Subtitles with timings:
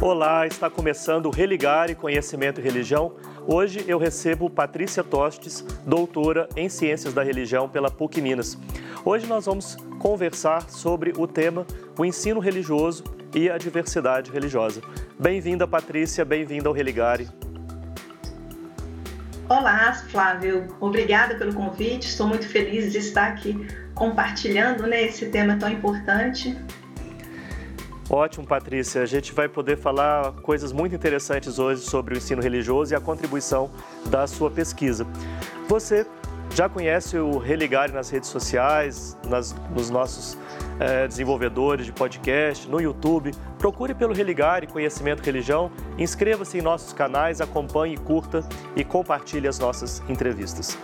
[0.00, 3.14] Olá, está começando o Religar e Conhecimento e Religião.
[3.46, 8.58] Hoje eu recebo Patrícia Tostes, doutora em Ciências da Religião pela PUC Minas.
[9.02, 11.66] Hoje nós vamos conversar sobre o tema
[11.98, 13.04] o ensino religioso
[13.34, 14.82] e a diversidade religiosa.
[15.18, 17.28] Bem-vinda, Patrícia, bem-vinda ao Religare.
[19.48, 20.68] Olá, Flávio.
[20.78, 22.06] Obrigada pelo convite.
[22.06, 26.54] Estou muito feliz de estar aqui compartilhando né, esse tema tão importante.
[28.08, 29.02] Ótimo, Patrícia.
[29.02, 33.00] A gente vai poder falar coisas muito interessantes hoje sobre o ensino religioso e a
[33.00, 33.70] contribuição
[34.08, 35.04] da sua pesquisa.
[35.68, 36.06] Você
[36.54, 40.38] já conhece o Religare nas redes sociais, nas, nos nossos
[40.78, 43.32] é, desenvolvedores de podcast, no YouTube.
[43.58, 48.40] Procure pelo Religare Conhecimento Religião, inscreva-se em nossos canais, acompanhe, curta
[48.76, 50.78] e compartilhe as nossas entrevistas.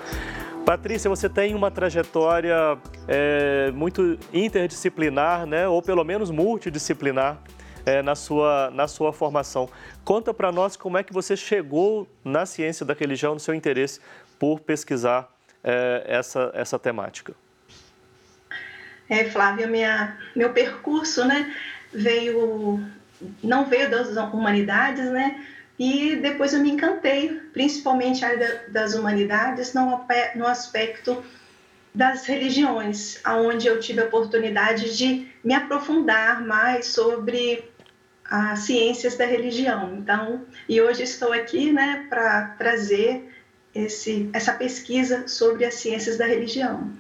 [0.65, 7.39] Patrícia, você tem uma trajetória é, muito interdisciplinar, né, ou pelo menos multidisciplinar
[7.85, 9.69] é, na, sua, na sua formação.
[10.05, 14.01] Conta para nós como é que você chegou na ciência da religião, no seu interesse
[14.39, 15.29] por pesquisar
[15.65, 17.35] é, essa, essa temática.
[19.09, 21.53] É, Flávia, minha, meu percurso né,
[21.93, 22.81] veio,
[23.43, 25.45] não veio das humanidades, né?
[25.85, 31.21] E depois eu me encantei, principalmente a área das humanidades, no aspecto
[31.93, 37.69] das religiões, aonde eu tive a oportunidade de me aprofundar mais sobre
[38.25, 39.97] as ciências da religião.
[39.97, 43.29] Então, e hoje estou aqui, né, para trazer
[43.75, 46.93] esse, essa pesquisa sobre as ciências da religião.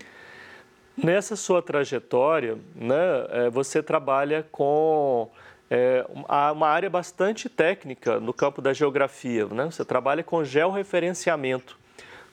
[0.96, 5.30] Nessa sua trajetória, né, é, você trabalha com
[5.74, 6.04] é,
[6.52, 9.46] uma área bastante técnica no campo da geografia.
[9.46, 9.64] Né?
[9.64, 11.78] Você trabalha com georreferenciamento.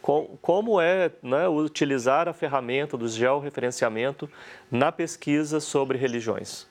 [0.01, 4.29] Com, como é né, utilizar a ferramenta do georreferenciamento
[4.69, 6.67] na pesquisa sobre religiões?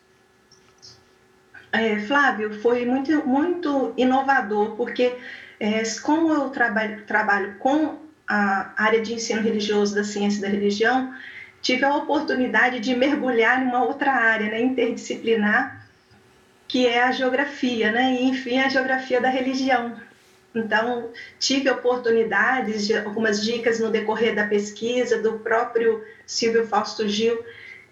[1.73, 5.17] É, Flávio, foi muito, muito inovador, porque
[5.59, 11.15] é, como eu trabalho, trabalho com a área de ensino religioso da ciência da religião,
[11.63, 15.78] tive a oportunidade de mergulhar em uma outra área né, interdisciplinar
[16.69, 18.19] que é a geografia, né?
[18.21, 19.97] E, enfim, a geografia da religião.
[20.55, 27.43] Então, tive oportunidades, de, algumas dicas no decorrer da pesquisa do próprio Silvio Fausto Gil,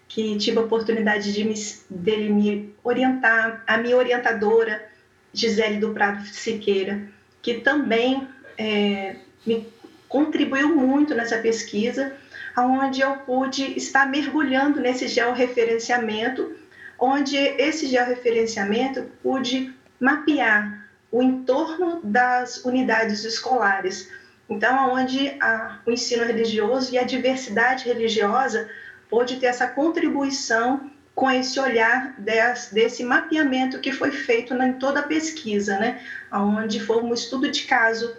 [0.07, 1.55] que tive a oportunidade de me,
[1.89, 4.87] dele me orientar, a minha orientadora,
[5.33, 7.01] Gisele do Prado Siqueira,
[7.41, 8.27] que também
[8.57, 9.67] é, me
[10.07, 12.13] contribuiu muito nessa pesquisa,
[12.57, 16.55] onde eu pude estar mergulhando nesse georreferenciamento
[16.99, 24.11] onde esse georreferenciamento pude mapear o entorno das unidades escolares.
[24.49, 28.69] Então, onde a, o ensino religioso e a diversidade religiosa
[29.09, 34.99] pôde ter essa contribuição com esse olhar desse, desse mapeamento que foi feito em toda
[34.99, 35.99] a pesquisa, né?
[36.31, 38.15] onde foi um estudo de caso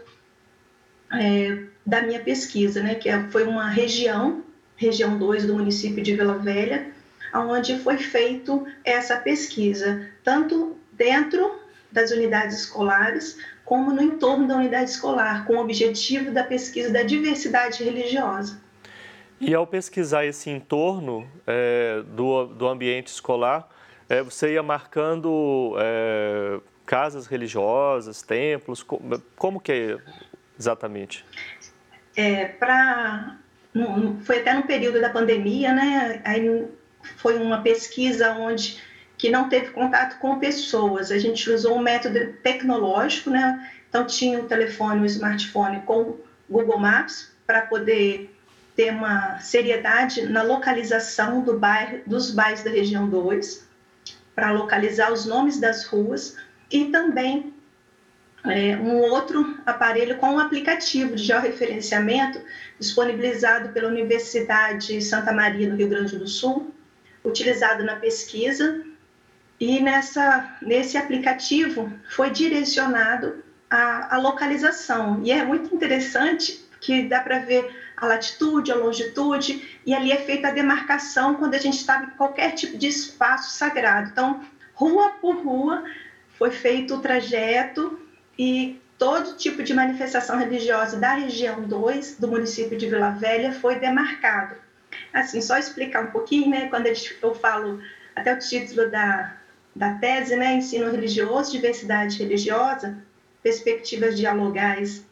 [1.12, 2.96] é, da minha pesquisa, né?
[2.96, 4.42] que é, foi uma região,
[4.74, 6.90] região 2 do município de Vila Velha,
[7.34, 11.58] onde foi feito essa pesquisa, tanto dentro
[11.90, 17.02] das unidades escolares, como no entorno da unidade escolar, com o objetivo da pesquisa da
[17.02, 18.60] diversidade religiosa.
[19.40, 23.68] E ao pesquisar esse entorno é, do, do ambiente escolar,
[24.08, 29.98] é, você ia marcando é, casas religiosas, templos, como, como que é
[30.58, 31.24] exatamente?
[32.16, 33.36] É, pra,
[33.72, 36.20] no, foi até no período da pandemia, né?
[36.24, 36.66] Aí
[37.16, 38.80] foi uma pesquisa onde
[39.16, 41.10] que não teve contato com pessoas.
[41.10, 43.68] A gente usou um método tecnológico, né?
[43.88, 46.16] Então tinha o telefone, o smartphone com
[46.48, 48.34] Google Maps para poder
[48.76, 53.66] ter uma seriedade na localização do bairro, dos bairros da região 2,
[54.36, 56.36] para localizar os nomes das ruas
[56.70, 57.52] e também
[58.44, 62.40] é, um outro aparelho com um aplicativo de georreferenciamento
[62.78, 66.72] disponibilizado pela Universidade Santa Maria, no Rio Grande do Sul,
[67.28, 68.84] utilizado na pesquisa
[69.60, 75.20] e nessa, nesse aplicativo foi direcionado a, a localização.
[75.22, 80.16] E é muito interessante que dá para ver a latitude, a longitude, e ali é
[80.16, 84.10] feita a demarcação quando a gente estava em qualquer tipo de espaço sagrado.
[84.10, 84.40] Então,
[84.74, 85.84] rua por rua,
[86.38, 88.00] foi feito o trajeto
[88.38, 93.80] e todo tipo de manifestação religiosa da região 2 do município de Vila Velha foi
[93.80, 94.67] demarcado.
[95.12, 96.68] Assim, só explicar um pouquinho, né?
[96.68, 97.80] Quando eu falo
[98.14, 99.36] até o título da,
[99.74, 100.54] da tese, né?
[100.54, 102.98] Ensino religioso, diversidade religiosa,
[103.42, 105.04] perspectivas dialogais,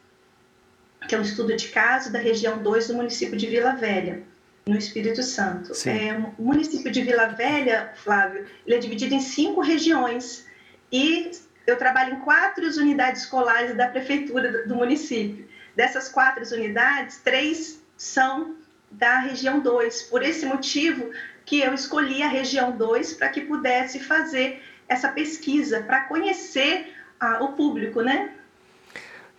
[1.07, 4.23] que é um estudo de caso da região 2 do município de Vila Velha,
[4.65, 5.71] no Espírito Santo.
[5.87, 10.45] É, o município de Vila Velha, Flávio, ele é dividido em cinco regiões
[10.91, 11.31] e
[11.65, 15.47] eu trabalho em quatro unidades escolares da prefeitura do município.
[15.75, 18.55] Dessas quatro unidades, três são
[18.97, 20.03] da região 2.
[20.03, 21.11] Por esse motivo
[21.45, 27.43] que eu escolhi a região 2 para que pudesse fazer essa pesquisa, para conhecer ah,
[27.43, 28.33] o público, né?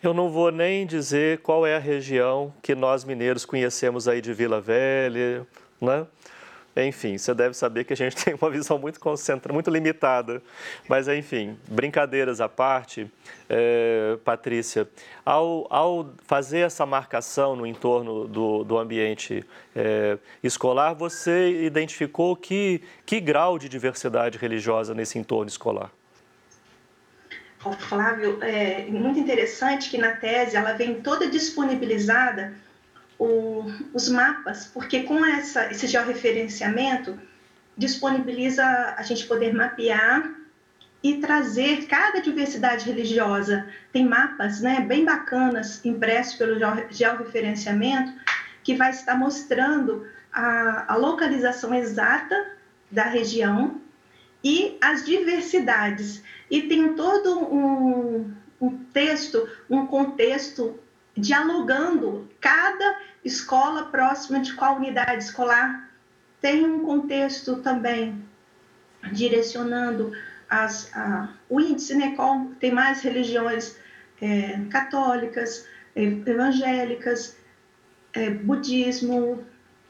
[0.01, 4.33] Eu não vou nem dizer qual é a região que nós mineiros conhecemos aí de
[4.33, 5.45] Vila Velha,
[5.81, 6.07] né?
[6.87, 10.43] Enfim, você deve saber que a gente tem uma visão muito concentrada, muito limitada.
[10.89, 13.11] Mas, enfim, brincadeiras à parte,
[13.49, 14.89] é, Patrícia,
[15.25, 19.45] ao, ao, fazer essa marcação no entorno do, do ambiente
[19.75, 25.91] é, escolar, você identificou que, que grau de diversidade religiosa nesse entorno escolar?
[27.65, 32.55] oh, Flávio, é muito interessante que na tese ela vem toda disponibilizada
[33.19, 37.19] o, os mapas, porque com essa, esse georreferenciamento
[37.77, 38.65] disponibiliza
[38.97, 40.35] a gente poder mapear
[41.03, 43.67] e trazer cada diversidade religiosa.
[43.93, 46.59] Tem mapas né, bem bacanas impressos pelo
[46.91, 48.13] georreferenciamento
[48.63, 52.35] que vai estar mostrando a, a localização exata
[52.91, 53.81] da região
[54.43, 60.79] e as diversidades e tem todo um, um texto, um contexto
[61.17, 65.91] dialogando cada escola próxima de qual unidade escolar
[66.41, 68.23] tem um contexto também
[69.13, 70.13] direcionando
[70.49, 72.17] as, a, o índice, né,
[72.59, 73.77] tem mais religiões
[74.21, 77.37] é, católicas, evangélicas,
[78.13, 79.45] é, budismo,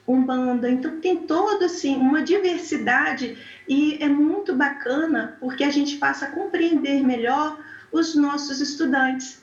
[0.07, 0.71] umbanda.
[0.71, 3.39] Então tem toda assim uma diversidade
[3.69, 7.59] e é muito bacana porque a gente passa a compreender melhor
[7.93, 9.43] os nossos estudantes,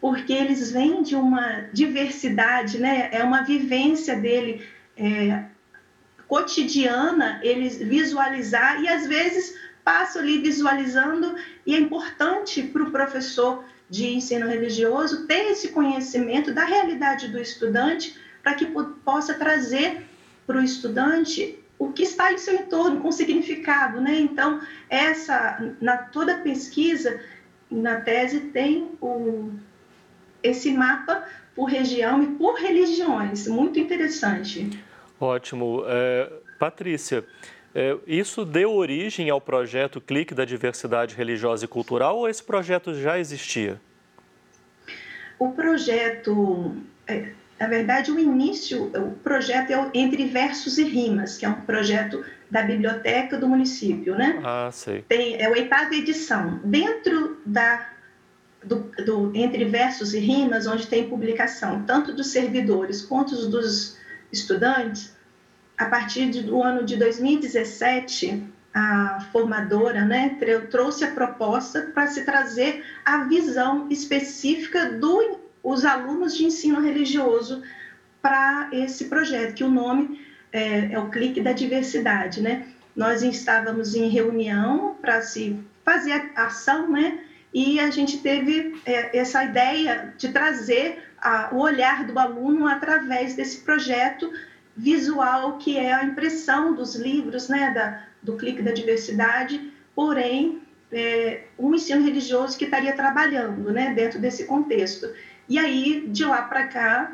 [0.00, 3.08] porque eles vêm de uma diversidade, né?
[3.12, 4.66] É uma vivência dele
[4.96, 5.44] é,
[6.28, 9.54] cotidiana, eles visualizar e às vezes
[9.84, 16.52] passam ali visualizando e é importante para o professor de ensino religioso ter esse conhecimento
[16.52, 18.66] da realidade do estudante para que
[19.04, 20.02] possa trazer
[20.46, 24.18] para o estudante o que está em seu entorno, com significado, né?
[24.18, 27.20] Então, essa, na toda pesquisa,
[27.70, 29.50] na tese, tem o,
[30.42, 31.24] esse mapa
[31.54, 34.70] por região e por religiões, muito interessante.
[35.20, 35.82] Ótimo.
[35.86, 37.24] É, Patrícia,
[37.74, 42.94] é, isso deu origem ao projeto Clique da Diversidade Religiosa e Cultural ou esse projeto
[42.94, 43.80] já existia?
[45.38, 46.74] O projeto
[47.06, 51.48] é, na verdade, o início, o projeto é o Entre Versos e Rimas, que é
[51.48, 54.38] um projeto da biblioteca do município, né?
[54.44, 55.02] Ah, sei.
[55.08, 56.60] Tem, é a oitava edição.
[56.62, 57.88] Dentro da,
[58.66, 63.96] do, do Entre Versos e Rimas, onde tem publicação tanto dos servidores quanto dos
[64.32, 65.14] estudantes,
[65.78, 68.42] a partir do ano de 2017,
[68.74, 70.36] a formadora né,
[70.70, 77.62] trouxe a proposta para se trazer a visão específica do os alunos de ensino religioso
[78.22, 80.20] para esse projeto, que o nome
[80.52, 82.66] é, é, o Clique da Diversidade, né?
[82.94, 87.18] Nós estávamos em reunião para se fazer a ação, né?
[87.58, 93.34] E a gente teve é, essa ideia de trazer a, o olhar do aluno através
[93.34, 94.30] desse projeto
[94.76, 97.70] visual, que é a impressão dos livros, né?
[97.72, 100.60] Da, do Clique da Diversidade, porém,
[100.92, 103.94] é, um ensino religioso que estaria trabalhando, né?
[103.94, 105.10] Dentro desse contexto.
[105.48, 107.10] E aí, de lá para cá,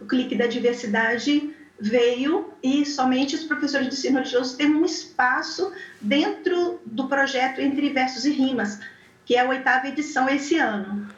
[0.00, 5.72] o clique da diversidade veio e somente os professores de ensino religioso têm um espaço
[6.00, 8.80] dentro do projeto Entre Versos e Rimas,
[9.24, 11.08] que é a oitava edição esse ano.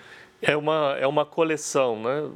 [0.43, 2.31] É uma, é uma coleção, né?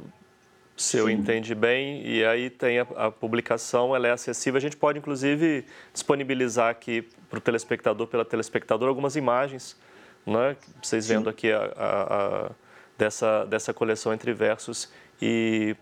[0.77, 4.57] Se eu entendi bem, e aí tem a, a, publicação, ela é acessível.
[4.57, 9.77] A gente pode, inclusive, disponibilizar aqui para o telespectador, pela telespectadora, algumas imagens,
[10.25, 10.57] né?
[10.83, 11.29] Vocês vendo Sim.
[11.29, 12.51] aqui a, a
[12.97, 14.91] dessa, dessa coleção entre versos
[15.21, 15.75] e,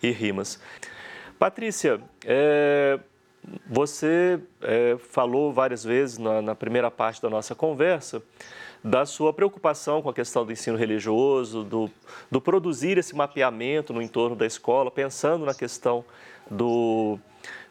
[0.00, 0.60] e rimas.
[1.38, 2.98] Patrícia, é,
[3.66, 8.22] você é, falou várias vezes na, na, primeira parte da nossa conversa
[8.82, 11.90] da sua preocupação com a questão do ensino religioso, do,
[12.30, 16.04] do produzir esse mapeamento no entorno da escola, pensando na questão
[16.48, 17.18] do,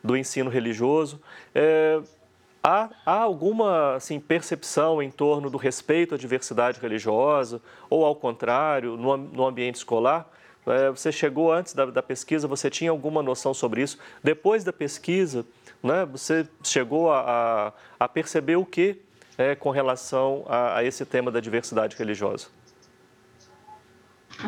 [0.04, 1.22] do ensino religioso.
[1.54, 2.02] É,
[2.68, 8.98] Há, há, alguma assim, percepção em torno do respeito à diversidade religiosa, ou ao contrário,
[8.98, 10.28] no, no ambiente escolar?
[10.68, 14.00] É, você chegou antes da, da, pesquisa, você tinha alguma noção sobre isso?
[14.24, 15.46] Depois da pesquisa,
[15.84, 19.00] né, você chegou a, a, a perceber o que
[19.38, 22.48] é, com relação a, a esse tema da diversidade religiosa?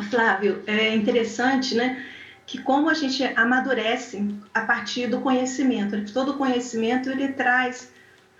[0.09, 2.03] Flávio, é interessante, né?
[2.47, 7.91] que como a gente amadurece a partir do conhecimento, todo conhecimento ele traz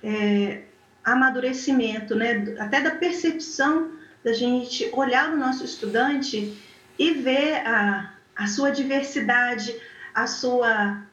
[0.01, 0.61] é,
[1.03, 2.55] amadurecimento, né?
[2.57, 3.91] Até da percepção
[4.23, 6.57] da gente olhar o nosso estudante
[6.97, 9.75] e ver a, a sua diversidade,
[10.13, 11.03] a sua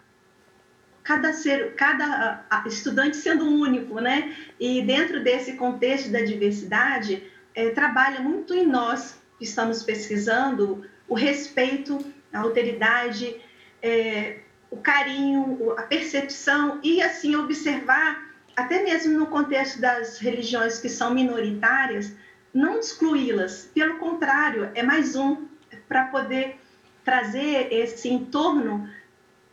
[1.03, 4.35] cada ser, cada estudante sendo único, né?
[4.59, 7.23] E dentro desse contexto da diversidade,
[7.55, 11.99] é, trabalha muito em nós que estamos pesquisando o respeito,
[12.33, 13.37] a alteridade,
[13.83, 14.39] é,
[14.71, 21.13] o carinho, a percepção e assim observar, até mesmo no contexto das religiões que são
[21.13, 22.13] minoritárias,
[22.53, 25.47] não excluí-las, pelo contrário, é mais um
[25.89, 26.61] para poder
[27.05, 28.89] trazer esse entorno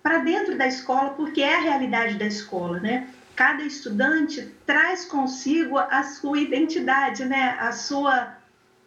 [0.02, 3.08] para dentro da escola, porque é a realidade da escola, né?
[3.36, 7.56] Cada estudante traz consigo a sua identidade, né?
[7.60, 8.38] A sua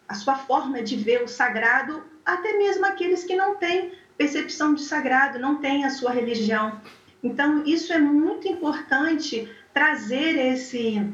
[0.07, 4.83] a sua forma de ver o sagrado, até mesmo aqueles que não têm percepção de
[4.83, 6.79] sagrado, não têm a sua religião.
[7.23, 11.11] Então, isso é muito importante trazer esse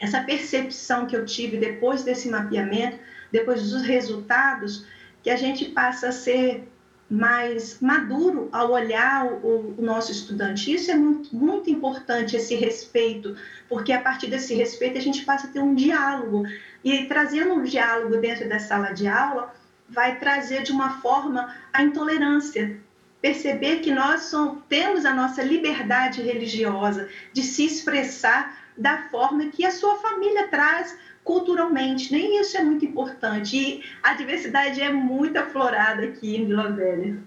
[0.00, 2.98] essa percepção que eu tive depois desse mapeamento,
[3.30, 4.86] depois dos resultados,
[5.22, 6.68] que a gente passa a ser
[7.10, 10.72] mais maduro ao olhar o, o, nosso estudante.
[10.72, 13.36] Isso é muito, muito importante, esse respeito,
[13.68, 16.44] porque a partir desse respeito a gente passa a ter um diálogo.
[16.84, 19.52] E trazendo um diálogo dentro da sala de aula,
[19.88, 22.78] vai trazer de uma forma a intolerância.
[23.20, 24.32] Perceber que nós
[24.68, 30.96] temos a nossa liberdade religiosa de se expressar da forma que a sua família traz
[31.22, 32.10] culturalmente.
[32.12, 33.56] Nem isso é muito importante.
[33.56, 37.18] E a diversidade é muito aflorada aqui em Vila Velha.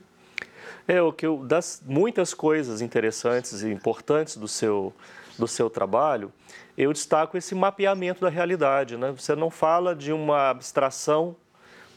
[0.88, 4.94] É, o que eu, das muitas coisas interessantes e importantes do seu,
[5.38, 6.34] do seu trabalho,
[6.78, 8.98] eu destaco esse mapeamento da realidade.
[8.98, 9.12] Né?
[9.12, 11.36] Você não fala de uma abstração,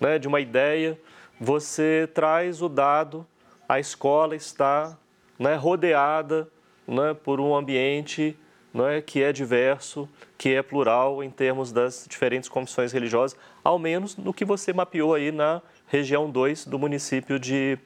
[0.01, 0.99] né, de uma ideia,
[1.41, 3.27] você traz o dado,
[3.69, 4.97] a escola está
[5.39, 6.49] né, rodeada
[6.87, 8.37] né, por um ambiente
[8.73, 14.17] né, que é diverso, que é plural em termos das diferentes confissões religiosas, ao menos
[14.17, 17.79] no que você mapeou aí na região 2 do município de,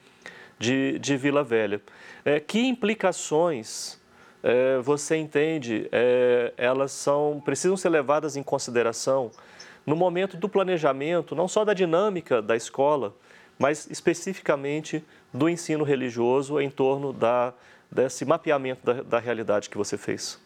[0.59, 1.81] de, de Vila Velha.
[2.25, 3.99] É, que implicações
[4.43, 9.31] é, você entende, é, elas são, precisam ser levadas em consideração
[9.85, 13.15] no momento do planejamento, não só da dinâmica da escola,
[13.61, 17.53] mas especificamente do ensino religioso em torno da,
[17.91, 20.39] desse mapeamento da, da realidade que você fez?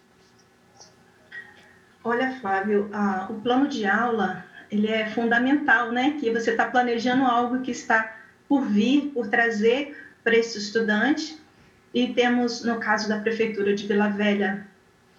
[2.04, 2.90] Olha, Flávio,
[3.30, 6.18] o plano de aula ele é fundamental, né?
[6.20, 8.18] Que você está planejando algo que está
[8.50, 11.40] por vir, por trazer para esse estudante.
[11.94, 14.68] E temos, no caso da Prefeitura de Vila Velha,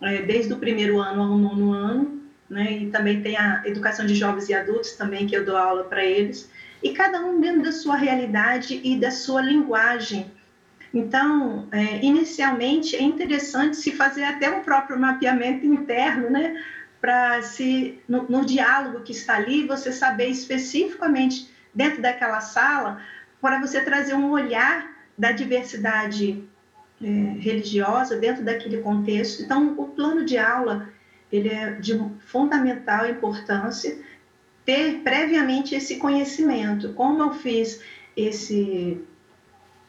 [0.02, 2.72] é, desde o primeiro ano ao nono ano, né?
[2.72, 6.04] E também tem a educação de jovens e adultos também, que eu dou aula para
[6.04, 6.50] eles.
[6.82, 10.30] E cada um dentro da sua realidade e da sua linguagem.
[10.92, 16.62] Então, é, inicialmente, é interessante se fazer até um próprio mapeamento interno, né?
[17.00, 23.00] para se no, no, diálogo que está ali você saber especificamente dentro daquela sala
[23.40, 26.42] para você trazer um olhar da diversidade
[27.02, 27.06] é,
[27.38, 29.42] religiosa dentro daquele contexto.
[29.42, 30.88] Então, o plano de aula
[31.30, 33.98] ele é de fundamental importância
[34.66, 36.92] ter previamente esse conhecimento.
[36.92, 37.80] Como eu fiz
[38.16, 39.00] esse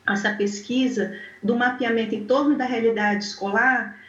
[0.08, 4.00] essa pesquisa do mapeamento em torno da realidade escolar,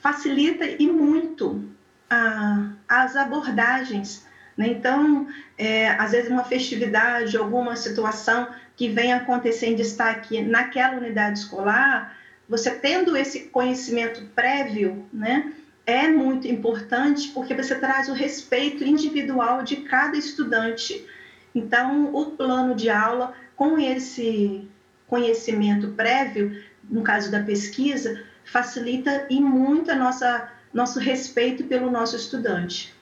[0.00, 1.64] facilita e muito
[2.08, 4.24] a, as abordagens.
[4.56, 4.68] Né?
[4.68, 5.26] Então,
[5.56, 12.16] é, às vezes, uma festividade, alguma situação que vem acontecer em destaque naquela unidade escolar,
[12.48, 15.52] você tendo esse conhecimento prévio, né,
[15.88, 21.06] é muito importante porque você traz o respeito individual de cada estudante.
[21.54, 24.68] Então, o plano de aula, com esse
[25.06, 32.14] conhecimento prévio, no caso da pesquisa, facilita e muito a nossa nosso respeito pelo nosso
[32.14, 32.92] estudante.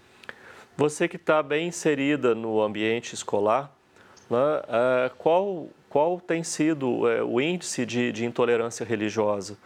[0.76, 3.74] Você que está bem inserida no ambiente escolar,
[4.30, 9.58] né, é, qual, qual tem sido é, o índice de, de intolerância religiosa?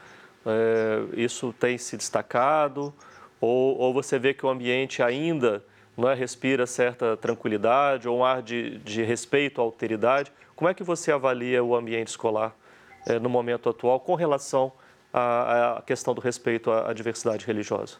[0.46, 2.94] É, isso tem se destacado?
[3.40, 5.64] Ou, ou, você vê que o ambiente ainda
[5.98, 10.32] é, respira certa tranquilidade ou um ar de, de respeito à alteridade?
[10.54, 12.54] Como é que você avalia o ambiente escolar
[13.06, 14.72] é, no momento atual com relação
[15.12, 17.96] a, a questão do respeito à, à diversidade religiosa?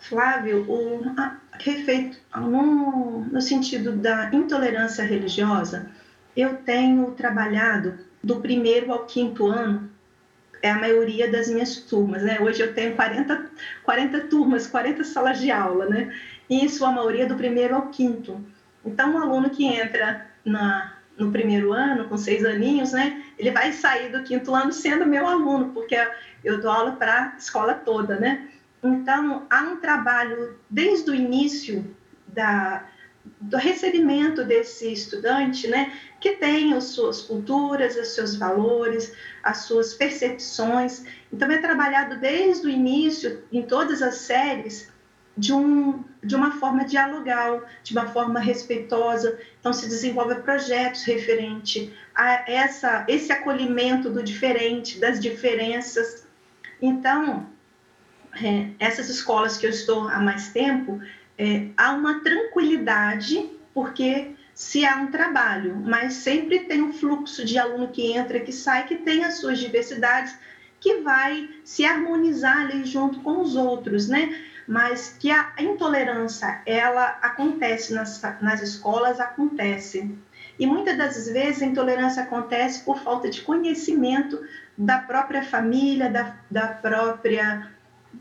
[0.00, 5.90] Flávio, o, a, refeito, no, no sentido da intolerância religiosa,
[6.36, 9.90] eu tenho trabalhado do primeiro ao quinto ano,
[10.62, 12.38] é a maioria das minhas turmas, né?
[12.40, 13.50] Hoje eu tenho 40,
[13.82, 16.14] 40 turmas, 40 salas de aula, né?
[16.48, 18.44] E em sua maioria do primeiro ao quinto.
[18.84, 23.22] Então, um aluno que entra na, no primeiro ano, com seis aninhos, né?
[23.38, 25.96] Ele vai sair do quinto ano sendo meu aluno, porque
[26.44, 28.48] eu dou aula para a escola toda, né?
[28.82, 31.84] Então, há um trabalho desde o início
[32.26, 32.86] da,
[33.40, 39.94] do recebimento desse estudante, né, que tem as suas culturas, os seus valores, as suas
[39.94, 41.04] percepções.
[41.32, 44.90] Então, é trabalhado desde o início, em todas as séries,
[45.36, 49.38] de, um, de uma forma dialogal, de uma forma respeitosa.
[49.60, 56.26] Então, se desenvolve projetos referente a essa, esse acolhimento do diferente, das diferenças.
[56.82, 57.46] Então,
[58.42, 61.00] é, essas escolas que eu estou há mais tempo,
[61.38, 67.56] é, há uma tranquilidade, porque se há um trabalho, mas sempre tem um fluxo de
[67.56, 70.36] aluno que entra, que sai, que tem as suas diversidades,
[70.80, 74.36] que vai se harmonizar ali junto com os outros, né?
[74.66, 80.12] Mas que a intolerância, ela acontece nas, nas escolas, acontece.
[80.58, 84.44] E muitas das vezes a intolerância acontece por falta de conhecimento
[84.76, 87.70] da própria família, da, da própria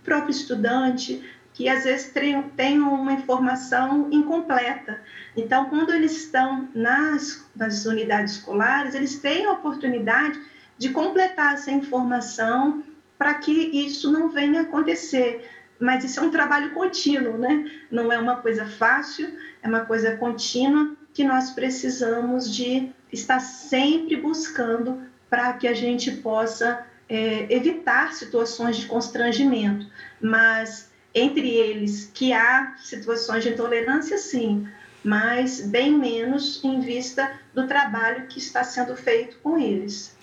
[0.04, 1.24] próprio estudante,
[1.58, 2.14] que às vezes
[2.56, 5.02] tem uma informação incompleta.
[5.36, 10.40] Então, quando eles estão nas, nas unidades escolares, eles têm a oportunidade
[10.78, 12.84] de completar essa informação
[13.18, 15.50] para que isso não venha acontecer.
[15.80, 17.66] Mas isso é um trabalho contínuo, né?
[17.90, 19.28] Não é uma coisa fácil,
[19.64, 26.12] é uma coisa contínua que nós precisamos de estar sempre buscando para que a gente
[26.12, 29.88] possa é, evitar situações de constrangimento.
[30.22, 34.68] Mas entre eles que há situações de intolerância, sim,
[35.04, 40.16] mas bem menos em vista do trabalho que está sendo feito com eles.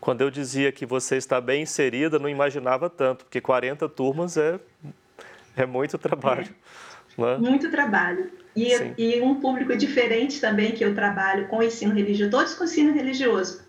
[0.00, 4.58] Quando eu dizia que você está bem inserida, não imaginava tanto, porque 40 turmas é,
[5.56, 6.48] é muito trabalho.
[7.16, 7.36] É, né?
[7.36, 8.32] Muito trabalho.
[8.54, 12.92] E, e, um público diferente também que eu trabalho com ensino religioso, todos com ensino
[12.92, 13.62] religioso,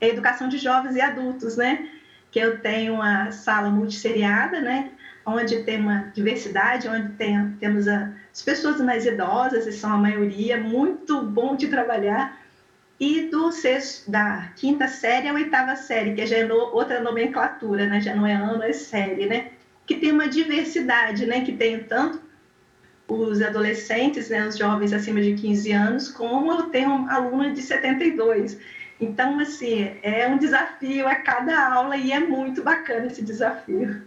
[0.00, 1.88] é a educação de jovens e adultos, né?
[2.30, 4.90] Que eu tenho uma sala multisseriada, né?
[5.26, 9.98] Onde tem uma diversidade, onde tem, temos a, as pessoas mais idosas, que são a
[9.98, 12.38] maioria, muito bom de trabalhar,
[12.98, 17.86] e do sexto, da quinta série à oitava série, que já é no, outra nomenclatura,
[17.86, 18.00] né?
[18.00, 19.50] já não é ano, é série, né?
[19.86, 21.44] que tem uma diversidade, né?
[21.44, 22.20] que tem tanto
[23.08, 24.46] os adolescentes, né?
[24.46, 28.58] os jovens acima de 15 anos, como eu tenho um aluno de 72.
[29.00, 34.02] Então, assim, é um desafio a cada aula e é muito bacana esse desafio.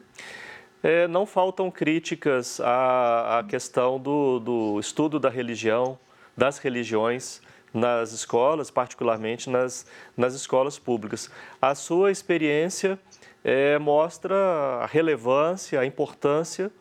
[0.90, 6.00] É, não faltam críticas à, à questão do, do, estudo da religião,
[6.38, 7.42] das religiões
[7.74, 11.30] nas escolas, particularmente nas, nas escolas públicas.
[11.62, 12.98] A sua experiência
[13.44, 14.34] é, mostra
[14.82, 16.72] a relevância, a importância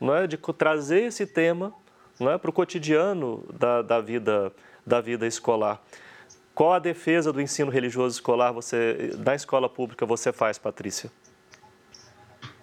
[0.00, 1.74] é, de trazer esse tema
[2.20, 4.52] é, para o cotidiano da, da, vida,
[4.86, 5.82] da vida escolar.
[6.54, 11.10] Qual a defesa do ensino religioso escolar você, na escola pública você faz, Patrícia?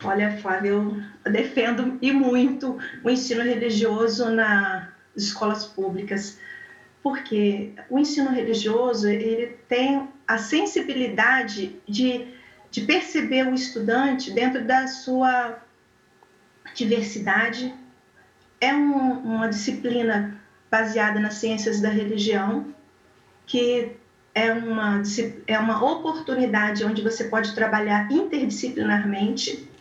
[0.03, 6.37] Olha, Flávio, eu defendo e muito o ensino religioso nas escolas públicas,
[7.01, 12.27] porque o ensino religioso ele tem a sensibilidade de,
[12.69, 15.57] de perceber o estudante dentro da sua
[16.73, 17.73] diversidade.
[18.59, 20.37] É um, uma disciplina
[20.69, 22.73] baseada nas ciências da religião,
[23.45, 23.95] que
[24.35, 25.01] é uma,
[25.47, 29.71] é uma oportunidade onde você pode trabalhar interdisciplinarmente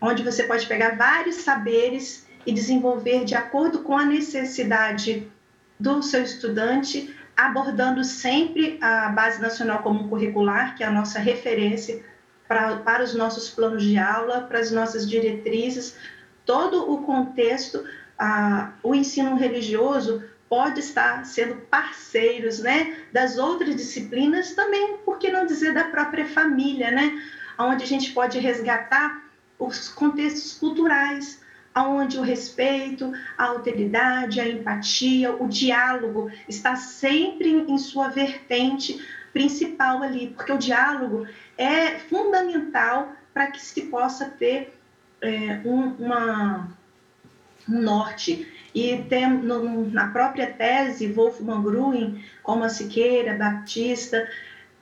[0.00, 5.30] onde você pode pegar vários saberes e desenvolver de acordo com a necessidade
[5.78, 12.02] do seu estudante, abordando sempre a Base Nacional Comum Curricular, que é a nossa referência
[12.48, 15.96] para, para os nossos planos de aula, para as nossas diretrizes,
[16.44, 17.84] todo o contexto,
[18.18, 25.30] a, o ensino religioso pode estar sendo parceiros né, das outras disciplinas, também, por que
[25.30, 27.22] não dizer, da própria família, né,
[27.58, 29.27] onde a gente pode resgatar
[29.58, 31.40] os contextos culturais,
[31.76, 39.00] onde o respeito, a alteridade, a empatia, o diálogo está sempre em sua vertente
[39.32, 44.74] principal ali, porque o diálogo é fundamental para que se possa ter
[45.20, 46.68] é, um, uma,
[47.68, 48.52] um norte.
[48.74, 54.28] E tem no, na própria tese, Wolfgang Gruen, como a Siqueira, Baptista,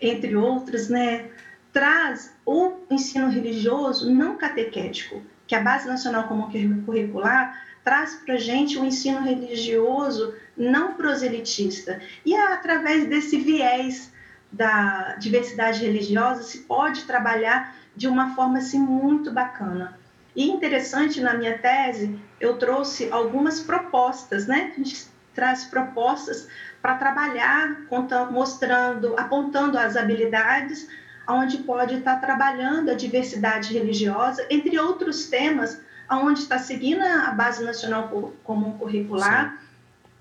[0.00, 1.30] entre outros, né,
[1.76, 6.48] traz o ensino religioso não catequético, que a Base Nacional Comum
[6.86, 12.00] Curricular traz para a gente o um ensino religioso não proselitista.
[12.24, 14.10] E é através desse viés
[14.50, 19.98] da diversidade religiosa se pode trabalhar de uma forma assim, muito bacana.
[20.34, 24.72] E interessante, na minha tese, eu trouxe algumas propostas, né?
[24.72, 26.48] A gente traz propostas
[26.80, 27.82] para trabalhar,
[28.30, 30.88] mostrando, apontando as habilidades
[31.28, 37.64] onde pode estar trabalhando a diversidade religiosa, entre outros temas, onde está seguindo a Base
[37.64, 38.08] Nacional
[38.44, 39.62] Comum Curricular Sim.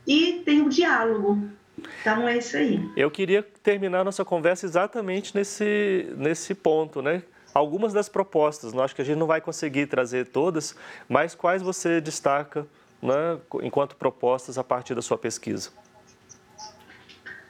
[0.08, 1.48] e tem o diálogo.
[2.02, 2.90] Então é isso aí.
[2.96, 7.22] Eu queria terminar nossa conversa exatamente nesse, nesse ponto, né?
[7.54, 10.76] Algumas das propostas, não acho que a gente não vai conseguir trazer todas,
[11.08, 12.68] mas quais você destaca
[13.02, 15.70] né, enquanto propostas a partir da sua pesquisa?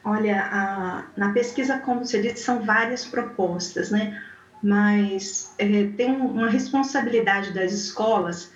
[0.08, 4.22] Olha, a, na pesquisa, como você disse, são várias propostas, né?
[4.62, 5.66] Mas é,
[5.96, 8.52] tem uma responsabilidade das escolas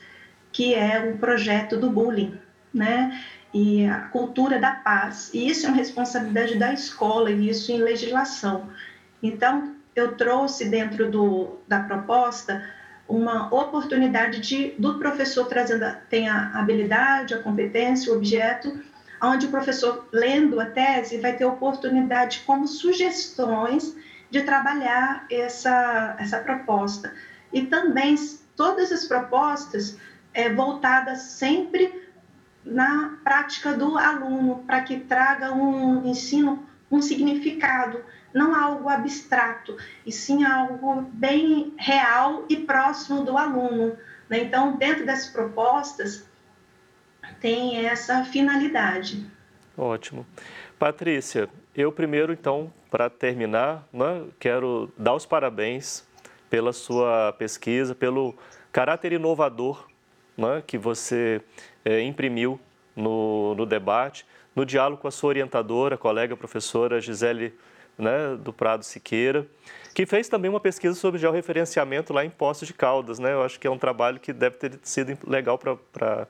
[0.53, 2.39] que é o projeto do bullying,
[2.73, 3.21] né?
[3.53, 5.33] E a cultura da paz.
[5.35, 8.69] E isso é uma responsabilidade da escola e isso em legislação.
[9.21, 12.65] Então, eu trouxe dentro do, da proposta
[13.09, 18.81] uma oportunidade de, do professor trazendo, tem a habilidade, a competência, o objeto,
[19.23, 23.97] onde o professor, lendo a tese, vai ter oportunidade como sugestões
[24.31, 27.13] de trabalhar essa, essa proposta.
[27.53, 28.15] E também
[28.57, 29.99] todas as propostas
[30.33, 32.09] é, voltadas sempre
[32.65, 40.13] na prática do aluno, para que traga um ensino, um significado, não algo abstrato, e
[40.13, 43.97] sim algo bem real e próximo do aluno.
[44.29, 44.45] Né?
[44.45, 46.29] Então, dentro dessas propostas,
[47.41, 49.25] tem essa finalidade.
[49.77, 50.27] Ótimo.
[50.79, 56.07] Patrícia, eu primeiro, então, para terminar, né, quero dar os parabéns
[56.49, 58.35] pela sua pesquisa, pelo
[58.73, 59.87] caráter inovador
[60.37, 61.41] né, que você
[61.85, 62.59] é, imprimiu
[62.97, 67.55] no, no, debate, no diálogo com a sua orientadora, colega professora Gisele
[67.97, 69.47] né, do Prado Siqueira,
[69.95, 73.19] que fez também uma pesquisa sobre georreferenciamento lá em Poços de Caldas.
[73.19, 73.33] Né?
[73.33, 76.27] Eu acho que é um trabalho que deve ter sido legal para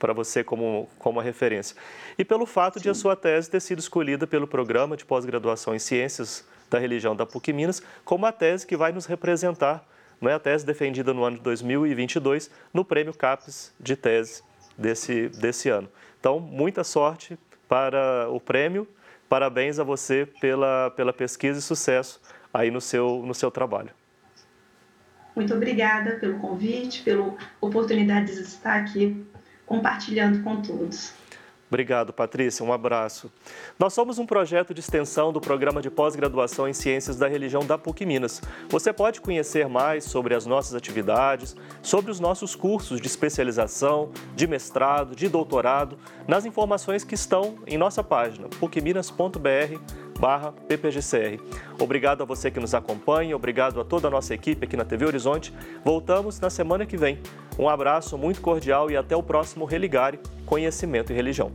[0.00, 1.76] para você como, como referência.
[2.18, 2.84] E pelo fato Sim.
[2.84, 7.14] de a sua tese ter sido escolhida pelo programa de pós-graduação em Ciências da Religião
[7.14, 9.86] da PUC Minas como a tese que vai nos representar,
[10.20, 14.42] não é a tese defendida no ano de 2022 no Prêmio CAPES de tese
[14.76, 15.88] desse, desse ano.
[16.18, 18.88] Então, muita sorte para o prêmio,
[19.28, 22.20] parabéns a você pela, pela pesquisa e sucesso
[22.52, 23.90] aí no seu, no seu trabalho.
[25.36, 29.24] Muito obrigada pelo convite, pela oportunidade de estar aqui
[29.70, 31.12] compartilhando com todos.
[31.68, 32.64] Obrigado, Patrícia.
[32.64, 33.30] Um abraço.
[33.78, 37.78] Nós somos um projeto de extensão do programa de pós-graduação em Ciências da Religião da
[37.78, 38.42] PUC Minas.
[38.68, 44.48] Você pode conhecer mais sobre as nossas atividades, sobre os nossos cursos de especialização, de
[44.48, 51.40] mestrado, de doutorado, nas informações que estão em nossa página pucminas.br barra ppgcr.
[51.78, 55.06] Obrigado a você que nos acompanha, obrigado a toda a nossa equipe aqui na TV
[55.06, 55.52] Horizonte.
[55.84, 57.18] Voltamos na semana que vem.
[57.58, 61.52] Um abraço muito cordial e até o próximo Religare Conhecimento e Religião.